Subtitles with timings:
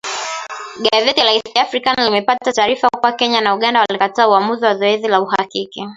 [0.85, 5.21] Gazeti la East African limepata taarifa kuwa Kenya na Uganda walikataa uamuzi wa zoezi la
[5.21, 5.89] uhakiki